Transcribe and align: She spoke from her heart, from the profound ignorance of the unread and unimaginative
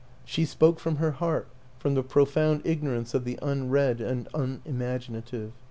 She 0.25 0.45
spoke 0.45 0.79
from 0.79 0.95
her 0.95 1.11
heart, 1.11 1.47
from 1.77 1.93
the 1.93 2.01
profound 2.01 2.63
ignorance 2.65 3.13
of 3.13 3.23
the 3.23 3.37
unread 3.43 4.01
and 4.01 4.27
unimaginative 4.33 5.51